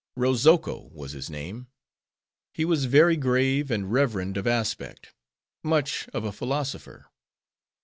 Rozoko 0.17 0.89
was 0.91 1.11
his 1.11 1.29
name. 1.29 1.67
He 2.55 2.65
was 2.65 2.85
very 2.85 3.15
grave, 3.15 3.69
and 3.69 3.91
reverend 3.93 4.35
of 4.35 4.47
aspect; 4.47 5.13
much 5.63 6.09
of 6.11 6.23
a 6.23 6.31
philosopher. 6.31 7.11